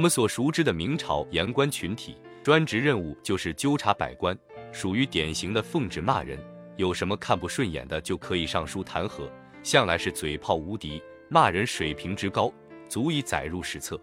[0.00, 4.34] 我们所熟知的明朝言官群体，专职任务就是纠察百官，
[4.72, 6.38] 属于典型的奉旨骂人，
[6.78, 9.30] 有什么看不顺眼的就可以上书弹劾，
[9.62, 12.50] 向来是嘴炮无敌，骂人水平之高，
[12.88, 14.00] 足以载入史册。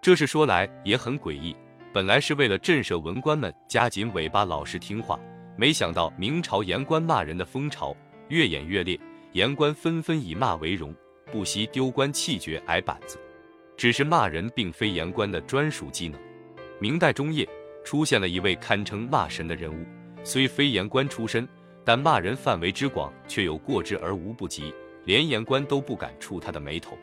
[0.00, 1.56] 这事说来也很诡异，
[1.92, 5.18] 本来是为了震慑文官们加紧尾巴老实听话，
[5.56, 7.96] 没想到明朝言官骂人的风潮
[8.28, 8.96] 越演越烈，
[9.32, 10.94] 言官纷纷以骂为荣，
[11.32, 13.18] 不惜丢官弃爵挨板子。
[13.80, 16.20] 只是骂人并非言官的专属技能。
[16.78, 17.48] 明代中叶
[17.82, 19.86] 出现了一位堪称骂神的人物，
[20.22, 21.48] 虽非言官出身，
[21.82, 24.74] 但骂人范围之广却有过之而无不及，
[25.06, 26.94] 连言官都不敢触他的眉头。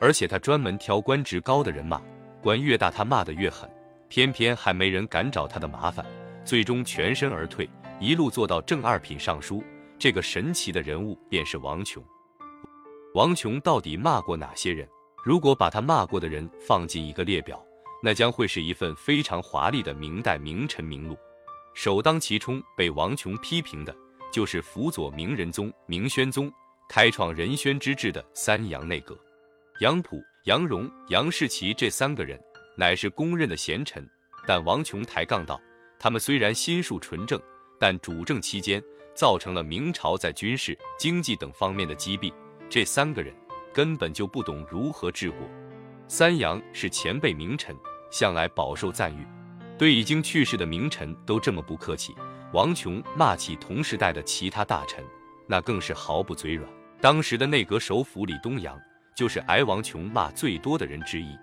[0.00, 2.00] 而且他专门挑官职高的人骂，
[2.40, 3.68] 官越大他骂得越狠，
[4.08, 6.06] 偏偏还没人敢找他的麻烦，
[6.44, 9.60] 最终全身而退，一路做到正二品尚书。
[9.98, 12.00] 这个神奇的人物便是王琼。
[13.12, 14.88] 王琼到底骂过哪些人？
[15.24, 17.64] 如果把他骂过的人放进一个列表，
[18.02, 21.16] 那将会是一份非常华丽的明代名臣名录。
[21.74, 23.94] 首当其冲被王琼批评的，
[24.32, 26.52] 就是辅佐明仁宗明宣宗
[26.88, 29.16] 开创仁宣之治的三杨内阁。
[29.80, 32.38] 杨溥、杨荣、杨士奇这三个人
[32.76, 34.04] 乃是公认的贤臣，
[34.44, 35.60] 但王琼抬杠道，
[36.00, 37.40] 他们虽然心术纯正，
[37.78, 38.82] 但主政期间
[39.14, 42.34] 造成了明朝在军事、经济等方面的积弊。
[42.68, 43.32] 这三个人。
[43.72, 45.38] 根本就不懂如何治国。
[46.08, 47.74] 三杨是前辈名臣，
[48.10, 49.26] 向来饱受赞誉，
[49.78, 52.14] 对已经去世的名臣都这么不客气。
[52.52, 55.02] 王琼骂起同时代的其他大臣，
[55.46, 56.68] 那更是毫不嘴软。
[57.00, 58.78] 当时的内阁首辅李东阳，
[59.16, 61.36] 就是挨王琼骂最多的人之一。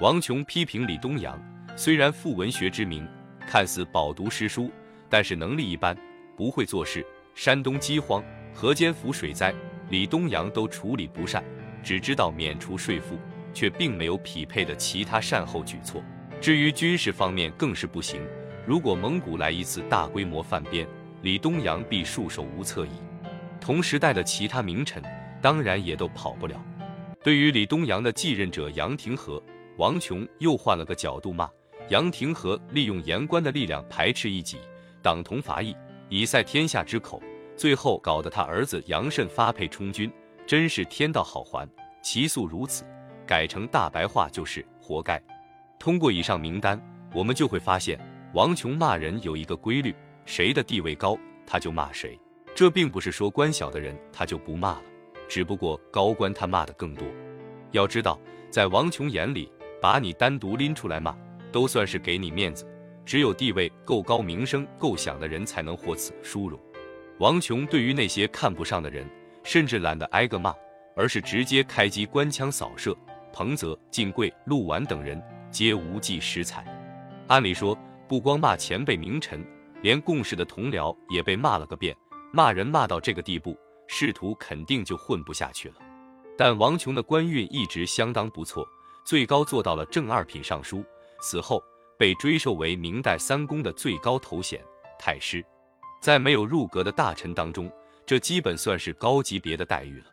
[0.00, 1.38] 王琼批评李东阳，
[1.76, 3.06] 虽然负文学之名，
[3.46, 4.70] 看似饱读诗书，
[5.10, 5.96] 但是能力一般，
[6.36, 7.06] 不会做事。
[7.34, 8.24] 山东饥荒、
[8.54, 9.54] 河间浮水灾，
[9.90, 11.44] 李东阳都处理不善。
[11.86, 13.16] 只知道免除税赋，
[13.54, 16.02] 却并没有匹配的其他善后举措。
[16.40, 18.20] 至于军事方面更是不行。
[18.66, 20.84] 如果蒙古来一次大规模犯边，
[21.22, 22.90] 李东阳必束手无策矣。
[23.60, 25.00] 同时代的其他名臣
[25.40, 26.60] 当然也都跑不了。
[27.22, 29.40] 对于李东阳的继任者杨廷和，
[29.76, 31.48] 王琼又换了个角度骂
[31.90, 34.58] 杨廷和，利用言官的力量排斥异己，
[35.00, 35.72] 党同伐异，
[36.08, 37.22] 以塞天下之口，
[37.56, 40.12] 最后搞得他儿子杨慎发配充军。
[40.46, 41.68] 真是天道好还，
[42.00, 42.84] 其素如此，
[43.26, 45.20] 改成大白话就是活该。
[45.76, 46.80] 通过以上名单，
[47.12, 47.98] 我们就会发现，
[48.32, 49.92] 王琼骂人有一个规律：
[50.24, 52.18] 谁的地位高，他就骂谁。
[52.54, 54.82] 这并不是说官小的人他就不骂了，
[55.28, 57.06] 只不过高官他骂的更多。
[57.72, 58.18] 要知道，
[58.48, 59.50] 在王琼眼里，
[59.82, 61.14] 把你单独拎出来骂，
[61.50, 62.64] 都算是给你面子。
[63.04, 66.58] 只有地位够高、名声够响的人才能获此殊荣。
[67.18, 69.08] 王琼对于那些看不上的人，
[69.46, 70.52] 甚至懒得挨个骂，
[70.96, 72.94] 而是直接开机关枪扫射。
[73.32, 76.64] 彭泽、晋贵、陆绾等人皆无计识才。
[77.28, 79.46] 按理说，不光骂前辈名臣，
[79.82, 81.94] 连共事的同僚也被骂了个遍。
[82.32, 83.56] 骂人骂到这个地步，
[83.86, 85.76] 仕途肯定就混不下去了。
[86.36, 88.66] 但王琼的官运一直相当不错，
[89.04, 90.84] 最高做到了正二品尚书，
[91.20, 91.62] 死后
[91.96, 94.60] 被追授为明代三公的最高头衔
[94.98, 95.44] 太师。
[96.00, 97.70] 在没有入阁的大臣当中。
[98.06, 100.06] 这基本算是高级别的待遇了。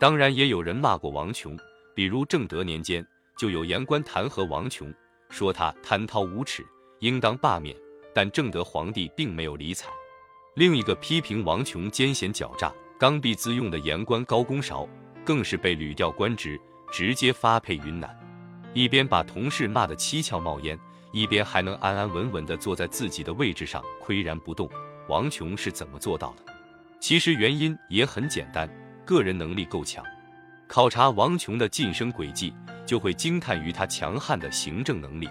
[0.00, 1.56] 当然，也有人骂过王琼，
[1.94, 3.06] 比如正德年间
[3.38, 4.92] 就有言官弹劾王琼，
[5.30, 6.66] 说他贪滔无耻，
[6.98, 7.76] 应当罢免。
[8.12, 9.88] 但正德皇帝并没有理睬。
[10.56, 14.88] 另一个批评王琼奸险狡诈、刚愎自用的言官高公韶，
[15.24, 16.60] 更是被屡调官职，
[16.90, 18.18] 直接发配云南，
[18.74, 20.76] 一边把同事骂得七窍冒烟，
[21.12, 24.68] 一边还能安安稳稳地坐在自己的位置上岿然不动。
[25.08, 26.47] 王琼是怎么做到的？
[27.00, 28.68] 其实原因也很简单，
[29.04, 30.04] 个人能力够强。
[30.66, 32.52] 考察王琼的晋升轨迹，
[32.84, 35.28] 就会惊叹于他强悍的行政能力。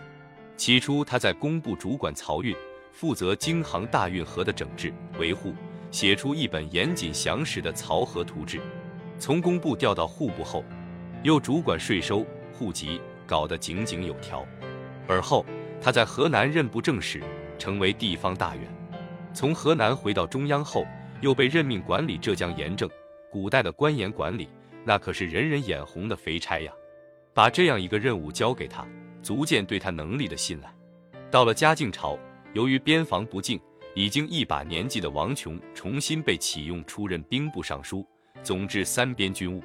[0.56, 2.56] 起初，他在工部主管漕运，
[2.92, 5.54] 负责京杭大运河的整治维护，
[5.92, 8.60] 写出一本严谨详实的漕河图志。
[9.20, 10.64] 从工部调到户部后，
[11.22, 14.44] 又主管税收、户籍，搞得井井有条。
[15.08, 15.46] 而后，
[15.82, 17.22] 他在河南任部正使，
[17.60, 18.64] 成为地方大员。
[19.34, 20.88] 从河南回到中央后，
[21.22, 22.90] 又被任命管理浙江盐政，
[23.32, 24.50] 古代的官盐管理
[24.86, 26.72] 那可是人人眼红的肥差呀。
[27.34, 28.88] 把这样一个任务交给他，
[29.22, 30.74] 足见对他能力的信赖。
[31.30, 32.18] 到了嘉靖朝，
[32.54, 33.60] 由于边防不敬，
[33.94, 38.04] 已经一把年纪的王琼重新被启用出任兵部尚书，
[38.42, 39.64] 总治三边军务。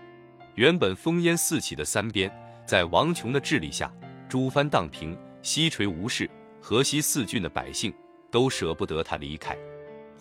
[0.55, 2.31] 原本烽烟四起的三边，
[2.67, 3.91] 在王琼的治理下，
[4.29, 6.29] 诸藩荡平，西垂无事，
[6.61, 7.91] 河西四郡的百姓
[8.31, 9.57] 都舍不得他离开。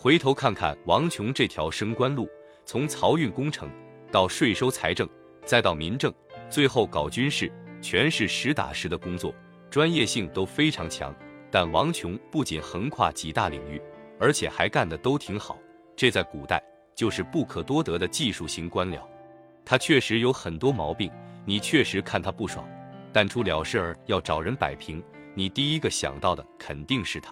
[0.03, 2.27] 回头看看王琼这条升官路，
[2.65, 3.69] 从漕运工程
[4.11, 5.07] 到税收财政，
[5.45, 6.11] 再到民政，
[6.49, 7.53] 最后搞军事，
[7.83, 9.31] 全是实打实的工作，
[9.69, 11.15] 专业性都非常强。
[11.51, 13.79] 但王琼不仅横跨几大领域，
[14.19, 15.55] 而且还干得都挺好，
[15.95, 16.59] 这在古代
[16.95, 18.99] 就是不可多得的技术型官僚。
[19.63, 21.11] 他确实有很多毛病，
[21.45, 22.67] 你确实看他不爽，
[23.13, 25.03] 但出了事儿要找人摆平，
[25.35, 27.31] 你第一个想到的肯定是他。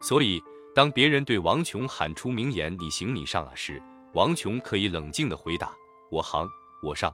[0.00, 0.42] 所以，
[0.74, 3.82] 当别人对王琼喊出名言“你行你上”啊时，
[4.14, 5.72] 王琼可以冷静地回答
[6.10, 6.48] ：“我行
[6.82, 7.12] 我上。”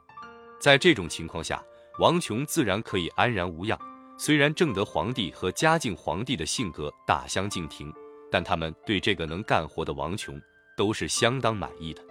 [0.60, 1.62] 在这种情况下，
[1.98, 3.78] 王琼自然可以安然无恙。
[4.16, 7.92] 虽然正德皇帝和嘉靖皇帝的性格大相径庭，
[8.30, 10.40] 但他们对这个能干活的王琼
[10.76, 12.02] 都是相当满意的。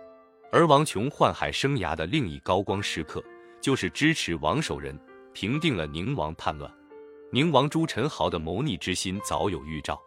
[0.51, 3.23] 而王琼宦海生涯的另一高光时刻，
[3.61, 4.99] 就是支持王守仁
[5.33, 6.71] 平定了宁王叛乱。
[7.31, 9.99] 宁王朱宸濠的谋逆之心早有预兆，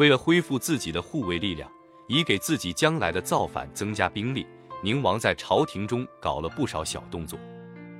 [0.00, 1.70] 为了恢复自己的护卫力量，
[2.06, 4.46] 以给自己将来的造反增加兵力，
[4.82, 7.38] 宁王在朝廷中搞了不少小动作。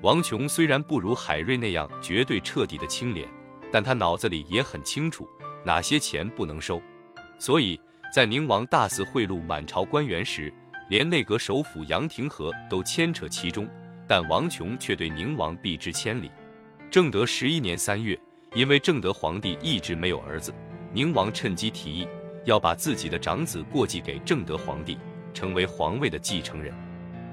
[0.01, 3.29] 王琼虽然不如海瑞那样绝对彻底的清廉，
[3.71, 5.29] 但他脑子里也很清楚
[5.63, 6.81] 哪些钱不能收，
[7.39, 7.79] 所以
[8.11, 10.51] 在宁王大肆贿赂满朝官员时，
[10.89, 13.69] 连内阁首辅杨廷和都牵扯其中，
[14.09, 16.31] 但王琼却对宁王避之千里。
[16.91, 18.19] 正德十一年三月，
[18.55, 20.51] 因为正德皇帝一直没有儿子，
[20.93, 22.09] 宁王趁机提议
[22.45, 24.99] 要把自己的长子过继给正德皇帝，
[25.33, 26.75] 成为皇位的继承人。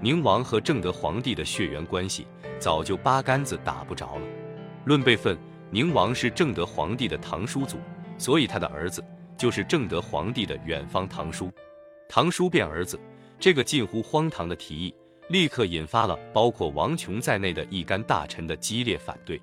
[0.02, 2.28] 宁王和正德皇帝的血缘关系。
[2.60, 4.26] 早就八竿子打不着了。
[4.86, 5.38] 论辈分，
[5.70, 7.78] 宁王是正德皇帝的堂叔祖，
[8.18, 9.04] 所以他的儿子
[9.38, 11.52] 就是正德皇帝的远方堂叔。
[12.10, 13.00] 堂叔变儿子，
[13.40, 14.96] 这个近乎荒唐的提议，
[15.30, 19.40] 立刻引发了包括王琼在内的一干大臣的激烈反对。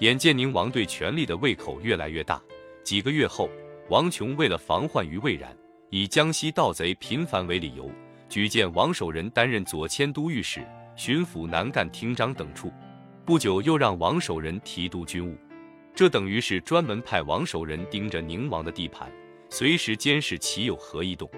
[0.00, 2.40] 眼见宁王对权力的胃口越来越大，
[2.88, 3.50] 几个月后，
[3.90, 5.54] 王琼为了防患于未然，
[5.90, 7.90] 以江西盗贼频繁为理由，
[8.30, 10.66] 举荐王守仁担任左迁都御史。
[10.96, 12.72] 巡抚、南赣厅长等处，
[13.26, 15.36] 不久又让王守仁提督军务，
[15.94, 19.12] 这等于是专门派王守仁盯着宁王的地盘，
[19.50, 21.30] 随时监视其有何异动。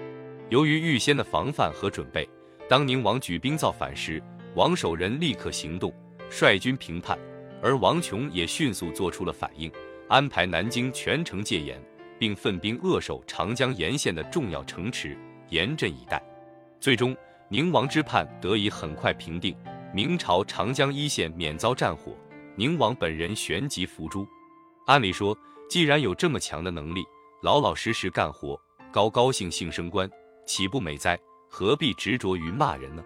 [0.47, 2.25] 由于预先的防范和准备，
[2.69, 4.23] 当宁王举兵造反时，
[4.55, 5.93] 王守仁立刻行动，
[6.29, 7.19] 率军平叛，
[7.61, 9.69] 而王琼也迅速做出了反应，
[10.11, 11.81] 安排南京全城戒严，
[12.19, 15.17] 并奋兵扼守长江沿线的重要城池，
[15.47, 16.21] 严阵以待。
[16.81, 17.15] 最终。
[17.47, 19.53] 宁王之叛得以很快平定，
[19.93, 22.15] 明朝长江一线免遭战火，
[22.55, 24.25] 宁王本人旋即伏诛。
[24.85, 25.37] 按理说，
[25.69, 27.03] 既然有这么强的能力，
[27.41, 28.57] 老老实实干活，
[28.89, 30.09] 高高兴兴升官，
[30.45, 31.19] 岂不美哉？
[31.49, 33.03] 何必执着于骂人呢？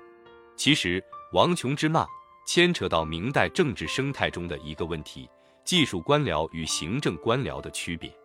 [0.55, 1.03] 其实，
[1.33, 2.05] 王琼之骂
[2.45, 5.27] 牵扯到明代政治生态中的一个问题：
[5.65, 8.15] 技术官僚与行政官僚的区别。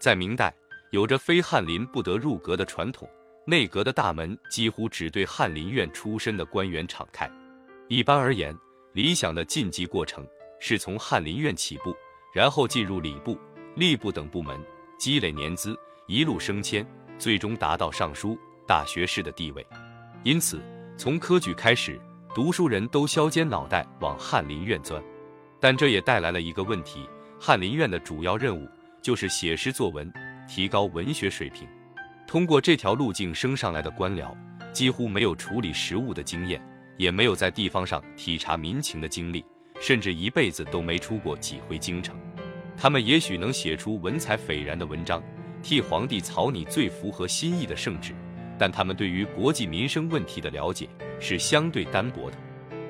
[0.00, 0.52] 在明代，
[0.92, 3.06] 有着非翰林不得入阁的传统。
[3.46, 7.30] 内阁的大门几乎只对翰林院出身的官员敞开。
[7.86, 8.56] 一般而言，
[8.94, 10.26] 理想的晋级过程
[10.58, 11.94] 是从翰林院起步，
[12.34, 13.38] 然后进入礼部、
[13.76, 14.58] 吏部等部门，
[14.98, 15.78] 积累年资，
[16.08, 16.84] 一路升迁，
[17.18, 19.64] 最终达到尚书、大学士的地位。
[20.24, 20.60] 因此，
[20.96, 22.00] 从科举开始，
[22.34, 25.00] 读书人都削尖脑袋往翰林院钻。
[25.60, 27.08] 但这也带来了一个问题：
[27.40, 28.68] 翰林院的主要任务
[29.02, 30.12] 就是写诗作文，
[30.48, 31.66] 提高文学水平。
[32.26, 34.36] 通过这条路径升上来的官僚，
[34.72, 36.60] 几乎没有处理实务的经验，
[36.96, 39.44] 也没有在地方上体察民情的经历，
[39.80, 42.16] 甚至一辈子都没出过几回京城。
[42.76, 45.22] 他们也许能写出文采斐然的文章，
[45.62, 48.12] 替皇帝草拟最符合心意的圣旨，
[48.58, 52.36] 但他们对于国计民生问题的了解是相对单薄的。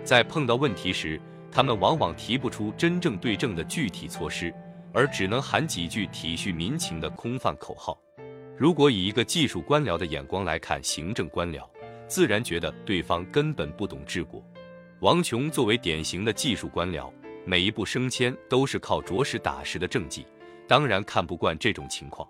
[0.03, 1.21] 在碰到问题时，
[1.57, 4.53] 他们往往提不出真正对症的具体措施，
[4.93, 7.99] 而只能喊几句体恤民情的空泛口号。
[8.59, 11.67] 如果以一个技术官僚的眼光来看行政官僚，
[12.07, 14.45] 自然觉得对方根本不懂治国。
[15.01, 17.11] 王琼作为典型的技术官僚，
[17.47, 20.27] 每一步升迁都是靠着实打实的政绩，
[20.69, 22.29] 当然看不惯这种情况。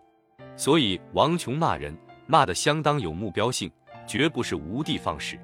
[0.56, 1.92] 所以王琼骂人
[2.28, 3.68] 骂得相当有目标性，
[4.06, 5.37] 绝不是无的放矢。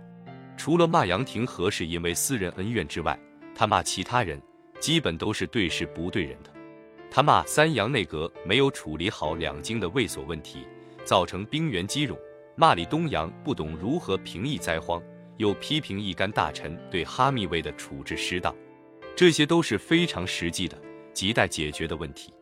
[0.57, 3.19] 除了骂杨廷和是因为私人恩怨之外，
[3.55, 4.41] 他骂其他人
[4.81, 6.51] 基本都是对事不对人的。
[7.11, 10.67] 他骂三杨内阁没有处理好两京的卫所问题，
[11.05, 12.17] 造成兵源积冗；
[12.57, 15.03] 骂李东阳不懂如何平抑灾荒，
[15.37, 18.55] 又批评一干大臣对哈密卫的处置失当。
[19.15, 20.77] 这些都是非常实际的、
[21.13, 22.33] 亟待解决的问题。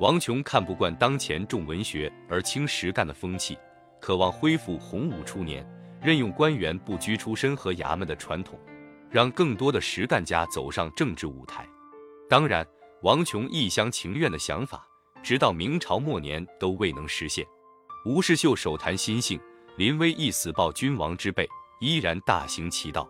[0.00, 3.56] 王琼看不惯当前重文学而轻实干的风气，
[4.00, 5.66] 渴望恢复洪武初年
[6.02, 8.58] 任用官员不拘出身和衙门的传统，
[9.10, 11.68] 让更多的实干家走上政治舞台。
[12.28, 12.66] 当然。
[13.02, 14.86] 王琼一厢情愿的想法，
[15.22, 17.46] 直到明朝末年都未能实现。
[18.04, 19.40] 吴世秀手谈心性，
[19.78, 21.48] 临危一死报君王之辈，
[21.80, 23.08] 依然大行其道。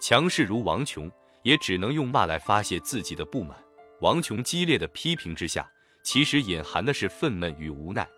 [0.00, 1.10] 强势如王琼，
[1.42, 3.58] 也只能用骂来发泄自己的不满。
[4.02, 5.68] 王琼激烈的批评之下，
[6.04, 8.08] 其实隐含的是愤懑与无奈。